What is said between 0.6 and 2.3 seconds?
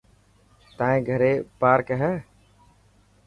تائن گهري پارڪ هي.